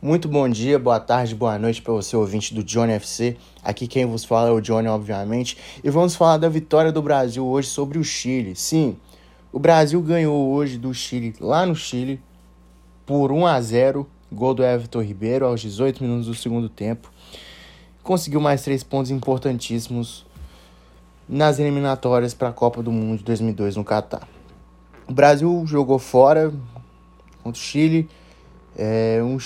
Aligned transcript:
Muito 0.00 0.28
bom 0.28 0.48
dia, 0.48 0.78
boa 0.78 1.00
tarde, 1.00 1.34
boa 1.34 1.58
noite 1.58 1.82
para 1.82 1.92
você, 1.92 2.16
ouvinte 2.16 2.54
do 2.54 2.62
Johnny 2.62 2.92
FC. 2.92 3.36
Aqui 3.64 3.88
quem 3.88 4.06
vos 4.06 4.24
fala 4.24 4.48
é 4.48 4.52
o 4.52 4.60
Johnny, 4.60 4.86
obviamente. 4.86 5.58
E 5.82 5.90
vamos 5.90 6.14
falar 6.14 6.36
da 6.36 6.48
vitória 6.48 6.92
do 6.92 7.02
Brasil 7.02 7.44
hoje 7.44 7.66
sobre 7.66 7.98
o 7.98 8.04
Chile. 8.04 8.54
Sim, 8.54 8.96
o 9.52 9.58
Brasil 9.58 10.00
ganhou 10.00 10.50
hoje 10.50 10.78
do 10.78 10.94
Chile, 10.94 11.34
lá 11.40 11.66
no 11.66 11.74
Chile, 11.74 12.22
por 13.04 13.32
1 13.32 13.44
a 13.44 13.60
0 13.60 14.08
Gol 14.30 14.54
do 14.54 14.62
Everton 14.62 15.02
Ribeiro 15.02 15.44
aos 15.44 15.60
18 15.60 16.00
minutos 16.00 16.26
do 16.26 16.34
segundo 16.36 16.68
tempo. 16.68 17.10
Conseguiu 18.00 18.40
mais 18.40 18.62
três 18.62 18.84
pontos 18.84 19.10
importantíssimos 19.10 20.24
nas 21.28 21.58
eliminatórias 21.58 22.34
para 22.34 22.50
a 22.50 22.52
Copa 22.52 22.84
do 22.84 22.92
Mundo 22.92 23.18
de 23.18 23.24
2002 23.24 23.74
no 23.74 23.82
Catar. 23.82 24.28
O 25.08 25.12
Brasil 25.12 25.64
jogou 25.66 25.98
fora 25.98 26.54
contra 27.42 27.60
o 27.60 27.64
Chile 27.64 28.08
é 28.78 29.20
um, 29.24 29.36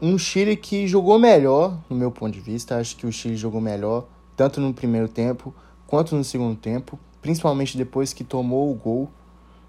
um 0.00 0.16
Chile 0.16 0.56
que 0.56 0.86
jogou 0.86 1.18
melhor, 1.18 1.76
no 1.90 1.96
meu 1.96 2.12
ponto 2.12 2.32
de 2.32 2.38
vista. 2.40 2.78
Acho 2.78 2.96
que 2.96 3.04
o 3.04 3.10
Chile 3.10 3.36
jogou 3.36 3.60
melhor, 3.60 4.06
tanto 4.36 4.60
no 4.60 4.72
primeiro 4.72 5.08
tempo 5.08 5.52
quanto 5.88 6.14
no 6.14 6.22
segundo 6.22 6.56
tempo, 6.56 6.98
principalmente 7.20 7.76
depois 7.76 8.12
que 8.12 8.22
tomou 8.22 8.70
o 8.70 8.74
gol 8.74 9.10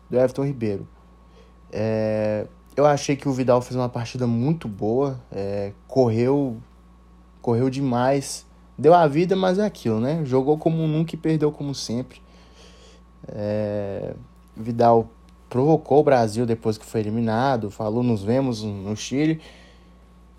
do 0.07 0.17
Everton 0.17 0.45
Ribeiro. 0.45 0.87
É, 1.71 2.45
eu 2.75 2.85
achei 2.85 3.15
que 3.15 3.27
o 3.27 3.31
Vidal 3.33 3.59
fez 3.59 3.75
uma 3.75 3.89
partida 3.89 4.27
muito 4.27 4.67
boa, 4.67 5.19
é, 5.31 5.73
correu, 5.87 6.57
correu 7.41 7.71
demais, 7.71 8.45
deu 8.77 8.93
a 8.93 9.07
vida, 9.07 9.35
mas 9.35 9.57
é 9.57 9.65
aquilo, 9.65 9.99
né? 9.99 10.21
Jogou 10.25 10.59
como 10.59 10.87
nunca 10.87 11.15
e 11.15 11.17
perdeu 11.17 11.51
como 11.51 11.73
sempre. 11.73 12.21
É, 13.27 14.13
Vidal 14.55 15.09
provocou 15.49 15.99
o 15.99 16.03
Brasil 16.03 16.45
depois 16.45 16.77
que 16.77 16.85
foi 16.85 17.01
eliminado, 17.01 17.69
falou 17.69 18.03
nos 18.03 18.23
vemos 18.23 18.63
no 18.63 18.95
Chile 18.95 19.41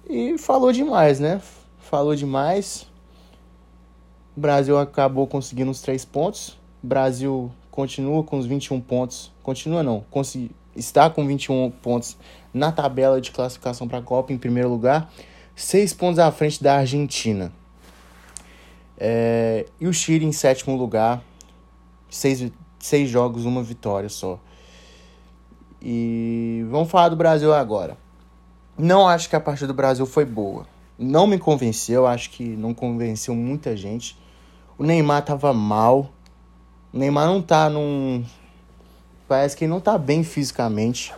e 0.08 0.38
falou 0.38 0.72
demais, 0.72 1.20
né? 1.20 1.40
Falou 1.78 2.14
demais. 2.14 2.86
O 4.36 4.40
Brasil 4.40 4.78
acabou 4.78 5.26
conseguindo 5.26 5.70
os 5.70 5.80
três 5.80 6.04
pontos. 6.04 6.50
O 6.82 6.86
Brasil 6.86 7.50
continua 7.70 8.22
com 8.22 8.38
os 8.38 8.46
21 8.46 8.80
pontos. 8.80 9.32
Continua 9.42 9.82
não, 9.82 10.04
consegui, 10.10 10.50
está 10.76 11.10
com 11.10 11.26
21 11.26 11.70
pontos 11.70 12.16
na 12.52 12.72
tabela 12.72 13.20
de 13.20 13.30
classificação 13.30 13.86
para 13.88 13.98
a 13.98 14.02
Copa 14.02 14.32
em 14.32 14.38
primeiro 14.38 14.68
lugar, 14.68 15.10
seis 15.54 15.92
pontos 15.92 16.18
à 16.18 16.30
frente 16.30 16.62
da 16.62 16.76
Argentina. 16.76 17.52
É, 18.96 19.66
e 19.80 19.86
o 19.86 19.92
Chile 19.92 20.24
em 20.24 20.32
sétimo 20.32 20.76
lugar, 20.76 21.22
seis, 22.10 22.50
seis 22.78 23.08
jogos, 23.08 23.44
uma 23.44 23.62
vitória 23.62 24.08
só. 24.08 24.40
E 25.80 26.64
vamos 26.70 26.90
falar 26.90 27.08
do 27.08 27.16
Brasil 27.16 27.52
agora. 27.52 27.96
Não 28.76 29.08
acho 29.08 29.28
que 29.28 29.36
a 29.36 29.40
partida 29.40 29.68
do 29.68 29.74
Brasil 29.74 30.06
foi 30.06 30.24
boa. 30.24 30.66
Não 30.98 31.26
me 31.26 31.38
convenceu, 31.38 32.06
acho 32.06 32.30
que 32.30 32.44
não 32.44 32.74
convenceu 32.74 33.34
muita 33.34 33.76
gente. 33.76 34.18
O 34.76 34.84
Neymar 34.84 35.24
tava 35.24 35.52
mal. 35.52 36.10
O 36.92 36.98
Neymar 36.98 37.26
não 37.26 37.40
tá 37.40 37.68
num. 37.68 38.24
Parece 39.26 39.56
que 39.56 39.64
ele 39.64 39.70
não 39.70 39.80
tá 39.80 39.96
bem 39.96 40.22
fisicamente. 40.22 41.14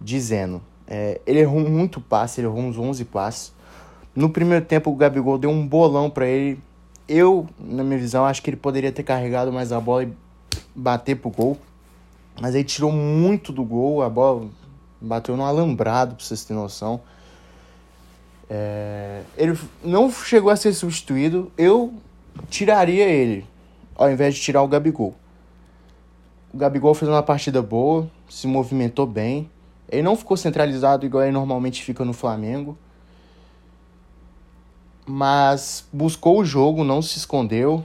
Dizendo. 0.00 0.60
É, 0.86 1.20
ele 1.26 1.40
errou 1.40 1.60
muito 1.60 2.00
passe, 2.00 2.40
ele 2.40 2.48
errou 2.48 2.60
uns 2.60 2.76
11 2.76 3.04
passes. 3.06 3.54
No 4.14 4.28
primeiro 4.28 4.64
tempo, 4.64 4.90
o 4.90 4.94
Gabigol 4.94 5.38
deu 5.38 5.50
um 5.50 5.66
bolão 5.66 6.10
para 6.10 6.26
ele. 6.26 6.60
Eu, 7.08 7.46
na 7.58 7.82
minha 7.82 7.98
visão, 7.98 8.24
acho 8.24 8.42
que 8.42 8.50
ele 8.50 8.56
poderia 8.56 8.92
ter 8.92 9.02
carregado 9.02 9.52
mais 9.52 9.72
a 9.72 9.80
bola 9.80 10.04
e 10.04 10.12
bater 10.74 11.16
pro 11.16 11.30
gol. 11.30 11.58
Mas 12.40 12.54
aí 12.54 12.64
tirou 12.64 12.90
muito 12.90 13.52
do 13.52 13.64
gol, 13.64 14.02
a 14.02 14.08
bola 14.08 14.48
bateu 15.00 15.36
no 15.36 15.44
alambrado, 15.44 16.16
pra 16.16 16.24
vocês 16.24 16.44
terem 16.44 16.60
noção. 16.60 17.00
É, 18.48 19.22
ele 19.36 19.58
não 19.82 20.10
chegou 20.10 20.50
a 20.50 20.56
ser 20.56 20.72
substituído, 20.74 21.50
eu 21.56 21.94
tiraria 22.48 23.04
ele, 23.06 23.46
ao 23.94 24.10
invés 24.10 24.34
de 24.34 24.40
tirar 24.40 24.62
o 24.62 24.68
Gabigol. 24.68 25.14
O 26.52 26.56
Gabigol 26.56 26.94
fez 26.94 27.08
uma 27.08 27.22
partida 27.22 27.60
boa, 27.62 28.08
se 28.28 28.46
movimentou 28.46 29.06
bem. 29.06 29.50
Ele 29.88 30.02
não 30.02 30.16
ficou 30.16 30.36
centralizado 30.36 31.04
igual 31.04 31.24
ele 31.24 31.32
normalmente 31.32 31.82
fica 31.82 32.04
no 32.04 32.12
Flamengo. 32.12 32.78
Mas 35.06 35.86
buscou 35.92 36.38
o 36.38 36.44
jogo, 36.44 36.84
não 36.84 37.02
se 37.02 37.18
escondeu. 37.18 37.84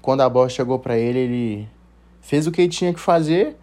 Quando 0.00 0.20
a 0.20 0.28
bola 0.28 0.48
chegou 0.48 0.78
para 0.78 0.96
ele, 0.96 1.18
ele 1.18 1.68
fez 2.24 2.46
o 2.46 2.50
que 2.50 2.62
ele 2.62 2.70
tinha 2.70 2.92
que 2.92 2.98
fazer 2.98 3.54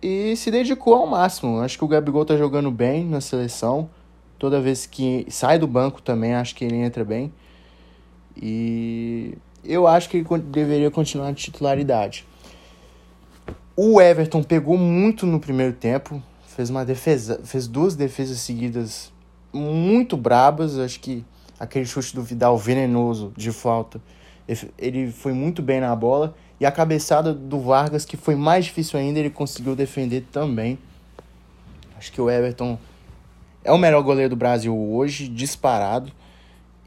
e 0.00 0.36
se 0.36 0.48
dedicou 0.48 0.94
ao 0.94 1.06
máximo. 1.08 1.58
Acho 1.58 1.76
que 1.76 1.84
o 1.84 1.88
Gabigol 1.88 2.24
tá 2.24 2.36
jogando 2.36 2.70
bem 2.70 3.04
na 3.04 3.20
seleção. 3.20 3.90
Toda 4.38 4.60
vez 4.60 4.86
que 4.86 5.26
sai 5.28 5.58
do 5.58 5.66
banco 5.66 6.00
também, 6.00 6.34
acho 6.34 6.54
que 6.54 6.64
ele 6.64 6.76
entra 6.76 7.04
bem. 7.04 7.32
E 8.40 9.36
eu 9.64 9.88
acho 9.88 10.08
que 10.08 10.18
ele 10.18 10.26
deveria 10.44 10.88
continuar 10.88 11.32
de 11.32 11.42
titularidade. 11.42 12.24
O 13.74 14.00
Everton 14.00 14.44
pegou 14.44 14.78
muito 14.78 15.26
no 15.26 15.40
primeiro 15.40 15.72
tempo, 15.72 16.22
fez 16.46 16.70
uma 16.70 16.84
defesa, 16.84 17.40
fez 17.42 17.66
duas 17.66 17.96
defesas 17.96 18.38
seguidas 18.38 19.12
muito 19.52 20.16
brabas. 20.16 20.78
Acho 20.78 21.00
que 21.00 21.24
aquele 21.58 21.86
chute 21.86 22.14
do 22.14 22.22
Vidal 22.22 22.56
venenoso 22.56 23.32
de 23.36 23.50
falta, 23.50 24.00
ele 24.78 25.10
foi 25.10 25.32
muito 25.32 25.60
bem 25.60 25.80
na 25.80 25.94
bola. 25.96 26.36
E 26.60 26.66
a 26.66 26.72
cabeçada 26.72 27.32
do 27.32 27.60
Vargas, 27.60 28.04
que 28.04 28.16
foi 28.16 28.34
mais 28.34 28.64
difícil 28.64 28.98
ainda, 28.98 29.18
ele 29.18 29.30
conseguiu 29.30 29.76
defender 29.76 30.24
também. 30.32 30.78
Acho 31.96 32.12
que 32.12 32.20
o 32.20 32.28
Everton 32.28 32.78
é 33.64 33.72
o 33.72 33.78
melhor 33.78 34.02
goleiro 34.02 34.30
do 34.30 34.36
Brasil 34.36 34.76
hoje, 34.76 35.28
disparado. 35.28 36.12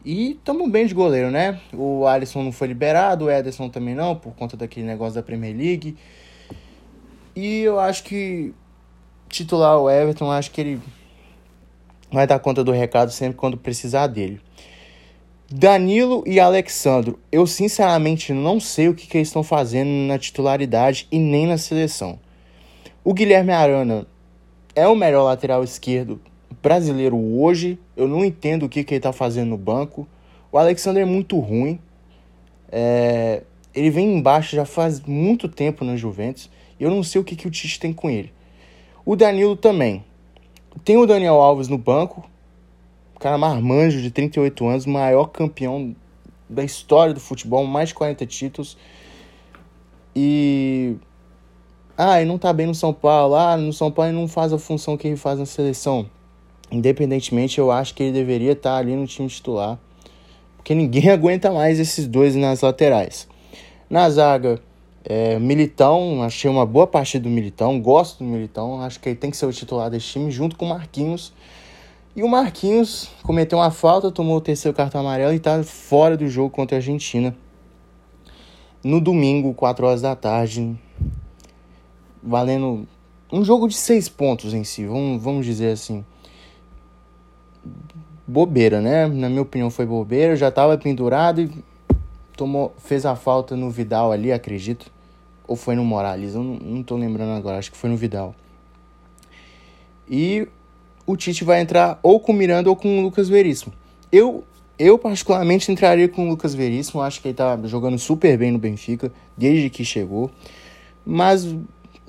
E 0.03 0.31
estamos 0.31 0.69
bem 0.71 0.87
de 0.87 0.93
goleiro, 0.93 1.29
né? 1.29 1.59
O 1.71 2.07
Alisson 2.07 2.41
não 2.41 2.51
foi 2.51 2.67
liberado, 2.67 3.25
o 3.25 3.29
Ederson 3.29 3.69
também 3.69 3.93
não, 3.93 4.15
por 4.15 4.33
conta 4.33 4.57
daquele 4.57 4.85
negócio 4.85 5.13
da 5.13 5.21
Premier 5.21 5.55
League. 5.55 5.95
E 7.35 7.59
eu 7.59 7.79
acho 7.79 8.03
que 8.03 8.53
titular 9.29 9.77
o 9.77 9.89
Everton, 9.89 10.31
acho 10.31 10.49
que 10.51 10.59
ele 10.59 10.81
vai 12.11 12.25
dar 12.25 12.39
conta 12.39 12.63
do 12.63 12.71
recado 12.71 13.11
sempre 13.11 13.37
quando 13.37 13.57
precisar 13.57 14.07
dele. 14.07 14.41
Danilo 15.53 16.23
e 16.25 16.39
Alexandro, 16.39 17.19
eu 17.29 17.45
sinceramente 17.45 18.31
não 18.31 18.57
sei 18.57 18.87
o 18.87 18.93
que, 18.93 19.05
que 19.05 19.17
eles 19.17 19.27
estão 19.27 19.43
fazendo 19.43 19.89
na 20.07 20.17
titularidade 20.17 21.09
e 21.11 21.19
nem 21.19 21.45
na 21.45 21.57
seleção. 21.57 22.17
O 23.03 23.13
Guilherme 23.13 23.51
Arana 23.51 24.07
é 24.73 24.87
o 24.87 24.95
melhor 24.95 25.23
lateral 25.23 25.61
esquerdo 25.61 26.21
brasileiro 26.63 27.17
hoje. 27.17 27.77
Eu 27.97 28.07
não 28.07 28.23
entendo 28.23 28.65
o 28.65 28.69
que, 28.69 28.81
que 28.81 28.93
ele 28.93 28.99
está 28.99 29.11
fazendo 29.11 29.49
no 29.49 29.57
banco. 29.57 30.07
O 30.53 30.57
Alexandre 30.57 31.01
é 31.01 31.05
muito 31.05 31.37
ruim. 31.37 31.77
É... 32.71 33.43
Ele 33.75 33.89
vem 33.89 34.15
embaixo 34.15 34.55
já 34.55 34.63
faz 34.63 35.01
muito 35.01 35.49
tempo 35.49 35.83
na 35.83 35.97
Juventus. 35.97 36.49
E 36.79 36.83
eu 36.83 36.89
não 36.89 37.03
sei 37.03 37.19
o 37.19 37.25
que, 37.25 37.35
que 37.35 37.47
o 37.47 37.51
Tite 37.51 37.77
tem 37.77 37.91
com 37.91 38.09
ele. 38.09 38.31
O 39.03 39.17
Danilo 39.17 39.57
também. 39.57 40.05
Tem 40.85 40.95
o 40.95 41.05
Daniel 41.05 41.41
Alves 41.41 41.67
no 41.67 41.77
banco 41.77 42.23
cara 43.21 43.37
marmanjo 43.37 44.01
de 44.01 44.09
38 44.09 44.67
anos, 44.67 44.85
maior 44.87 45.27
campeão 45.27 45.95
da 46.49 46.63
história 46.63 47.13
do 47.13 47.19
futebol, 47.19 47.65
mais 47.65 47.89
de 47.89 47.95
40 47.95 48.25
títulos. 48.25 48.75
E. 50.15 50.95
Ah, 51.95 52.19
ele 52.19 52.27
não 52.27 52.39
tá 52.39 52.51
bem 52.51 52.65
no 52.65 52.73
São 52.73 52.91
Paulo. 52.91 53.35
Ah, 53.35 53.55
no 53.55 53.71
São 53.71 53.91
Paulo 53.91 54.11
ele 54.11 54.19
não 54.19 54.27
faz 54.27 54.51
a 54.51 54.57
função 54.57 54.97
que 54.97 55.07
ele 55.07 55.15
faz 55.15 55.37
na 55.37 55.45
seleção. 55.45 56.09
Independentemente, 56.71 57.59
eu 57.59 57.71
acho 57.71 57.93
que 57.93 58.01
ele 58.01 58.11
deveria 58.11 58.53
estar 58.53 58.71
tá 58.71 58.77
ali 58.77 58.95
no 58.95 59.05
time 59.05 59.29
titular. 59.29 59.77
Porque 60.57 60.73
ninguém 60.73 61.09
aguenta 61.11 61.51
mais 61.51 61.79
esses 61.79 62.07
dois 62.07 62.35
nas 62.35 62.61
laterais. 62.61 63.27
Na 63.87 64.09
zaga, 64.09 64.59
é, 65.05 65.37
Militão, 65.37 66.23
achei 66.23 66.49
uma 66.49 66.65
boa 66.65 66.87
partida 66.87 67.23
do 67.23 67.29
Militão. 67.29 67.79
Gosto 67.79 68.23
do 68.23 68.23
Militão. 68.23 68.81
Acho 68.81 68.99
que 68.99 69.09
ele 69.09 69.15
tem 69.15 69.29
que 69.29 69.37
ser 69.37 69.45
o 69.45 69.53
titular 69.53 69.91
desse 69.91 70.07
time, 70.07 70.31
junto 70.31 70.55
com 70.55 70.65
o 70.65 70.69
Marquinhos 70.69 71.31
e 72.15 72.23
o 72.23 72.27
Marquinhos 72.27 73.09
cometeu 73.23 73.57
uma 73.57 73.71
falta, 73.71 74.11
tomou 74.11 74.37
o 74.37 74.41
terceiro 74.41 74.75
cartão 74.75 75.01
amarelo 75.01 75.33
e 75.33 75.37
está 75.37 75.63
fora 75.63 76.17
do 76.17 76.27
jogo 76.27 76.49
contra 76.49 76.77
a 76.77 76.79
Argentina. 76.79 77.35
No 78.83 78.99
domingo, 78.99 79.53
4 79.53 79.85
horas 79.85 80.01
da 80.01 80.15
tarde, 80.15 80.77
valendo 82.21 82.87
um 83.31 83.45
jogo 83.45 83.67
de 83.67 83.75
seis 83.75 84.09
pontos 84.09 84.53
em 84.53 84.63
si, 84.63 84.85
vamos, 84.85 85.21
vamos 85.21 85.45
dizer 85.45 85.71
assim. 85.71 86.03
Bobeira, 88.27 88.81
né? 88.81 89.07
Na 89.07 89.29
minha 89.29 89.41
opinião 89.41 89.69
foi 89.69 89.85
bobeira, 89.85 90.35
já 90.35 90.49
estava 90.49 90.77
pendurado 90.77 91.41
e 91.41 91.51
tomou, 92.35 92.73
fez 92.77 93.05
a 93.05 93.15
falta 93.15 93.55
no 93.55 93.69
Vidal 93.69 94.11
ali, 94.11 94.31
acredito. 94.31 94.91
Ou 95.47 95.55
foi 95.55 95.75
no 95.75 95.83
Morales, 95.83 96.35
eu 96.35 96.43
não, 96.43 96.55
não 96.55 96.83
tô 96.83 96.95
lembrando 96.95 97.31
agora, 97.31 97.57
acho 97.57 97.71
que 97.71 97.77
foi 97.77 97.89
no 97.89 97.95
Vidal. 97.95 98.35
E 100.09 100.47
o 101.05 101.15
Tite 101.15 101.43
vai 101.43 101.61
entrar 101.61 101.99
ou 102.03 102.19
com 102.19 102.31
o 102.31 102.35
Miranda 102.35 102.69
ou 102.69 102.75
com 102.75 102.99
o 102.99 103.01
Lucas 103.01 103.27
Veríssimo. 103.29 103.73
Eu, 104.11 104.43
eu 104.77 104.97
particularmente 104.97 105.71
entraria 105.71 106.07
com 106.07 106.25
o 106.25 106.29
Lucas 106.29 106.53
Veríssimo, 106.53 107.01
acho 107.01 107.21
que 107.21 107.29
ele 107.29 107.35
tá 107.35 107.59
jogando 107.65 107.97
super 107.97 108.37
bem 108.37 108.51
no 108.51 108.59
Benfica 108.59 109.11
desde 109.37 109.69
que 109.69 109.83
chegou. 109.83 110.29
Mas 111.05 111.47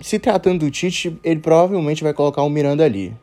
se 0.00 0.18
tratando 0.18 0.60
do 0.60 0.70
Tite, 0.70 1.18
ele 1.22 1.40
provavelmente 1.40 2.02
vai 2.02 2.12
colocar 2.12 2.42
o 2.42 2.50
Miranda 2.50 2.84
ali. 2.84 3.14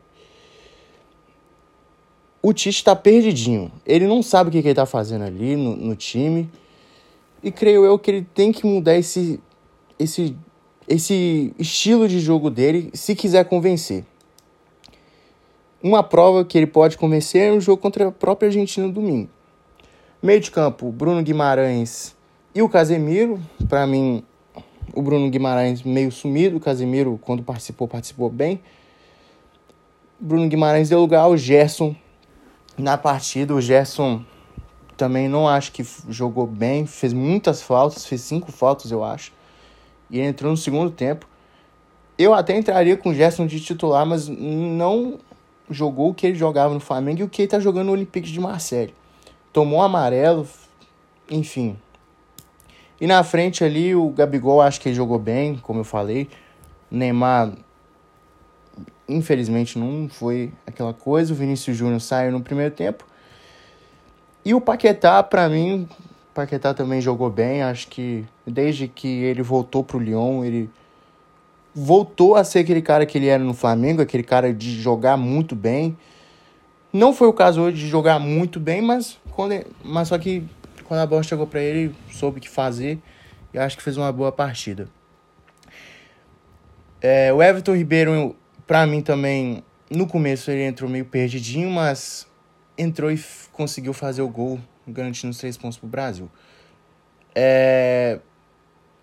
o 2.42 2.52
Tite 2.52 2.82
tá 2.82 2.96
perdidinho. 2.96 3.70
Ele 3.84 4.06
não 4.06 4.22
sabe 4.22 4.48
o 4.48 4.52
que, 4.52 4.62
que 4.62 4.68
ele 4.68 4.74
tá 4.74 4.86
fazendo 4.86 5.24
ali 5.24 5.56
no, 5.56 5.76
no 5.76 5.94
time. 5.94 6.50
E 7.42 7.50
creio 7.50 7.84
eu 7.84 7.98
que 7.98 8.10
ele 8.10 8.26
tem 8.34 8.52
que 8.52 8.66
mudar 8.66 8.96
esse, 8.96 9.40
esse, 9.98 10.36
esse 10.88 11.54
estilo 11.58 12.08
de 12.08 12.18
jogo 12.20 12.50
dele 12.50 12.90
se 12.94 13.14
quiser 13.14 13.44
convencer. 13.44 14.04
Uma 15.82 16.02
prova 16.02 16.44
que 16.44 16.58
ele 16.58 16.66
pode 16.66 16.98
convencer 16.98 17.48
é 17.48 17.52
um 17.52 17.60
jogo 17.60 17.80
contra 17.80 18.08
a 18.08 18.12
própria 18.12 18.48
Argentina 18.48 18.86
no 18.86 18.92
domingo. 18.92 19.30
Meio 20.22 20.38
de 20.38 20.50
campo, 20.50 20.92
Bruno 20.92 21.22
Guimarães 21.22 22.14
e 22.54 22.60
o 22.60 22.68
Casemiro. 22.68 23.40
Para 23.66 23.86
mim, 23.86 24.22
o 24.92 25.00
Bruno 25.00 25.30
Guimarães 25.30 25.82
meio 25.82 26.12
sumido. 26.12 26.58
O 26.58 26.60
Casemiro, 26.60 27.18
quando 27.22 27.42
participou, 27.42 27.88
participou 27.88 28.28
bem. 28.28 28.60
Bruno 30.18 30.46
Guimarães 30.48 30.90
deu 30.90 31.00
lugar 31.00 31.20
ao 31.22 31.34
Gerson 31.34 31.96
na 32.76 32.98
partida. 32.98 33.54
O 33.54 33.60
Gerson 33.60 34.22
também 34.98 35.30
não 35.30 35.48
acho 35.48 35.72
que 35.72 35.82
jogou 36.10 36.46
bem, 36.46 36.84
fez 36.84 37.14
muitas 37.14 37.62
faltas, 37.62 38.04
fez 38.04 38.20
cinco 38.20 38.52
faltas, 38.52 38.90
eu 38.90 39.02
acho. 39.02 39.32
E 40.10 40.20
entrou 40.20 40.50
no 40.50 40.58
segundo 40.58 40.90
tempo. 40.90 41.26
Eu 42.18 42.34
até 42.34 42.54
entraria 42.54 42.98
com 42.98 43.08
o 43.08 43.14
Gerson 43.14 43.46
de 43.46 43.58
titular, 43.60 44.04
mas 44.04 44.28
não 44.28 45.18
jogou 45.70 46.10
o 46.10 46.14
que 46.14 46.26
ele 46.26 46.36
jogava 46.36 46.74
no 46.74 46.80
Flamengo 46.80 47.20
e 47.20 47.22
o 47.22 47.28
que 47.28 47.42
ele 47.42 47.48
tá 47.48 47.60
jogando 47.60 47.86
no 47.86 47.92
Olympique 47.92 48.30
de 48.30 48.40
Marseille. 48.40 48.94
Tomou 49.52 49.82
amarelo, 49.82 50.46
enfim. 51.30 51.78
E 53.00 53.06
na 53.06 53.22
frente 53.22 53.64
ali, 53.64 53.94
o 53.94 54.10
Gabigol 54.10 54.60
acho 54.60 54.80
que 54.80 54.88
ele 54.88 54.96
jogou 54.96 55.18
bem, 55.18 55.56
como 55.56 55.80
eu 55.80 55.84
falei. 55.84 56.28
Neymar, 56.90 57.52
infelizmente, 59.08 59.78
não 59.78 60.08
foi 60.08 60.52
aquela 60.66 60.92
coisa. 60.92 61.32
O 61.32 61.36
Vinícius 61.36 61.76
Júnior 61.76 62.00
saiu 62.00 62.32
no 62.32 62.42
primeiro 62.42 62.74
tempo. 62.74 63.06
E 64.44 64.52
o 64.52 64.60
Paquetá, 64.60 65.22
para 65.22 65.48
mim, 65.48 65.88
Paquetá 66.34 66.74
também 66.74 67.00
jogou 67.00 67.30
bem. 67.30 67.62
Acho 67.62 67.88
que 67.88 68.26
desde 68.46 68.86
que 68.86 69.08
ele 69.08 69.42
voltou 69.42 69.82
pro 69.82 69.98
Lyon, 69.98 70.44
ele 70.44 70.68
voltou 71.82 72.36
a 72.36 72.44
ser 72.44 72.58
aquele 72.58 72.82
cara 72.82 73.06
que 73.06 73.16
ele 73.16 73.26
era 73.26 73.42
no 73.42 73.54
Flamengo, 73.54 74.02
aquele 74.02 74.22
cara 74.22 74.52
de 74.52 74.78
jogar 74.80 75.16
muito 75.16 75.56
bem. 75.56 75.96
Não 76.92 77.14
foi 77.14 77.26
o 77.26 77.32
caso 77.32 77.62
hoje 77.62 77.78
de 77.78 77.88
jogar 77.88 78.18
muito 78.18 78.60
bem, 78.60 78.82
mas, 78.82 79.18
quando 79.30 79.52
ele, 79.52 79.66
mas 79.82 80.08
só 80.08 80.18
que 80.18 80.44
quando 80.84 81.00
a 81.00 81.06
bola 81.06 81.22
chegou 81.22 81.46
para 81.46 81.60
ele, 81.60 81.94
soube 82.10 82.38
o 82.38 82.40
que 82.40 82.50
fazer 82.50 82.98
e 83.54 83.58
acho 83.58 83.78
que 83.78 83.82
fez 83.82 83.96
uma 83.96 84.12
boa 84.12 84.30
partida. 84.30 84.88
É, 87.00 87.32
o 87.32 87.42
Everton 87.42 87.74
Ribeiro, 87.74 88.36
para 88.66 88.86
mim 88.86 89.00
também, 89.00 89.64
no 89.90 90.06
começo 90.06 90.50
ele 90.50 90.64
entrou 90.64 90.90
meio 90.90 91.06
perdidinho, 91.06 91.70
mas 91.70 92.26
entrou 92.76 93.10
e 93.10 93.18
conseguiu 93.52 93.94
fazer 93.94 94.20
o 94.20 94.28
gol, 94.28 94.60
garantindo 94.86 95.30
os 95.30 95.38
três 95.38 95.56
pontos 95.56 95.78
pro 95.78 95.88
Brasil. 95.88 96.30
É... 97.34 98.18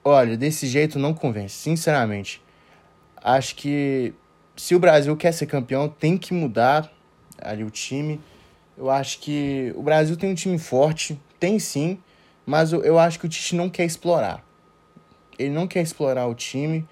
Olha, 0.03 0.37
desse 0.37 0.67
jeito 0.67 0.99
não 0.99 1.13
convence, 1.13 1.55
sinceramente. 1.55 2.45
Acho 3.23 3.55
que 3.55 4.13
se 4.55 4.75
o 4.75 4.79
Brasil 4.79 5.15
quer 5.15 5.31
ser 5.31 5.45
campeão, 5.45 5.87
tem 5.87 6.17
que 6.17 6.33
mudar 6.33 6.91
ali 7.41 7.63
o 7.63 7.69
time. 7.69 8.19
Eu 8.77 8.89
acho 8.89 9.19
que 9.19 9.73
o 9.75 9.81
Brasil 9.81 10.15
tem 10.15 10.31
um 10.31 10.35
time 10.35 10.57
forte, 10.57 11.19
tem 11.39 11.59
sim, 11.59 11.99
mas 12.45 12.71
eu 12.71 12.97
acho 12.97 13.19
que 13.19 13.25
o 13.25 13.29
Tite 13.29 13.55
não 13.55 13.69
quer 13.69 13.85
explorar. 13.85 14.43
Ele 15.37 15.49
não 15.49 15.67
quer 15.67 15.81
explorar 15.81 16.27
o 16.27 16.35
time 16.35 16.87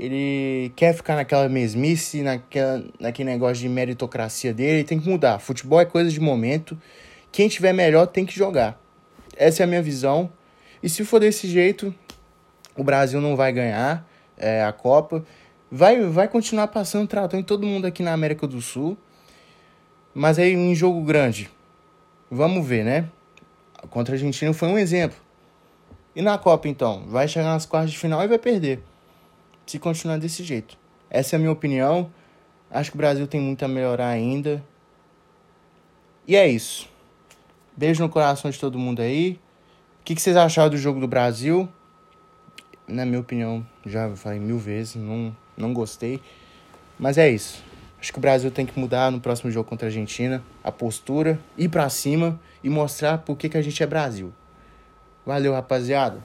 ele 0.00 0.72
quer 0.74 0.94
ficar 0.94 1.14
naquela 1.14 1.46
mesmice, 1.46 2.22
naquela, 2.22 2.82
naquele 2.98 3.28
negócio 3.28 3.56
de 3.56 3.68
meritocracia 3.68 4.54
dele, 4.54 4.78
ele 4.78 4.84
tem 4.84 4.98
que 4.98 5.06
mudar. 5.06 5.38
Futebol 5.38 5.78
é 5.78 5.84
coisa 5.84 6.10
de 6.10 6.18
momento. 6.18 6.80
Quem 7.30 7.48
tiver 7.48 7.74
melhor 7.74 8.06
tem 8.06 8.24
que 8.24 8.34
jogar. 8.34 8.80
Essa 9.36 9.62
é 9.62 9.64
a 9.64 9.66
minha 9.66 9.82
visão. 9.82 10.32
E 10.82 10.88
se 10.88 11.04
for 11.04 11.20
desse 11.20 11.46
jeito, 11.46 11.94
o 12.74 12.82
Brasil 12.82 13.20
não 13.20 13.36
vai 13.36 13.52
ganhar 13.52 14.08
é, 14.38 14.64
a 14.64 14.72
Copa. 14.72 15.22
Vai, 15.70 16.00
vai 16.00 16.26
continuar 16.26 16.68
passando 16.68 17.06
trator 17.06 17.38
em 17.38 17.42
todo 17.42 17.64
mundo 17.64 17.86
aqui 17.86 18.02
na 18.02 18.12
América 18.12 18.46
do 18.46 18.60
Sul. 18.60 18.98
Mas 20.12 20.38
aí 20.38 20.52
em 20.52 20.74
jogo 20.74 21.00
grande, 21.02 21.48
vamos 22.28 22.66
ver, 22.66 22.84
né? 22.84 23.08
Contra 23.90 24.14
a 24.14 24.16
Argentina 24.16 24.52
foi 24.52 24.68
um 24.68 24.76
exemplo. 24.76 25.16
E 26.14 26.20
na 26.20 26.36
Copa 26.36 26.66
então? 26.66 27.04
Vai 27.06 27.28
chegar 27.28 27.52
nas 27.52 27.64
quartas 27.64 27.92
de 27.92 27.98
final 27.98 28.22
e 28.22 28.26
vai 28.26 28.38
perder 28.38 28.82
se 29.64 29.78
continuar 29.78 30.18
desse 30.18 30.42
jeito. 30.42 30.76
Essa 31.08 31.34
é 31.34 31.36
a 31.36 31.38
minha 31.38 31.52
opinião. 31.52 32.10
Acho 32.68 32.90
que 32.90 32.96
o 32.96 32.98
Brasil 32.98 33.26
tem 33.28 33.40
muito 33.40 33.64
a 33.64 33.68
melhorar 33.68 34.08
ainda. 34.08 34.62
E 36.26 36.34
é 36.34 36.48
isso. 36.48 36.88
Beijo 37.76 38.02
no 38.02 38.08
coração 38.08 38.50
de 38.50 38.58
todo 38.58 38.78
mundo 38.78 39.00
aí. 39.00 39.38
O 40.00 40.04
que, 40.04 40.16
que 40.16 40.20
vocês 40.20 40.36
acharam 40.36 40.70
do 40.70 40.76
jogo 40.76 40.98
do 40.98 41.06
Brasil? 41.06 41.68
Na 42.90 43.06
minha 43.06 43.20
opinião, 43.20 43.64
já 43.86 44.10
falei 44.16 44.40
mil 44.40 44.58
vezes, 44.58 44.96
não, 44.96 45.34
não 45.56 45.72
gostei. 45.72 46.20
Mas 46.98 47.16
é 47.16 47.30
isso. 47.30 47.62
Acho 48.00 48.12
que 48.12 48.18
o 48.18 48.20
Brasil 48.20 48.50
tem 48.50 48.64
que 48.66 48.78
mudar 48.78 49.10
no 49.10 49.20
próximo 49.20 49.50
jogo 49.50 49.68
contra 49.68 49.86
a 49.86 49.88
Argentina 49.88 50.42
a 50.64 50.72
postura, 50.72 51.38
ir 51.56 51.68
para 51.68 51.88
cima 51.88 52.40
e 52.64 52.70
mostrar 52.70 53.18
por 53.18 53.36
que, 53.36 53.48
que 53.48 53.58
a 53.58 53.62
gente 53.62 53.82
é 53.82 53.86
Brasil. 53.86 54.32
Valeu, 55.24 55.52
rapaziada. 55.52 56.18